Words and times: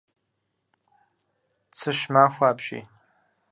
Цыщ 1.77 1.99
махуэ 2.13 2.45
апщий. 2.51 2.83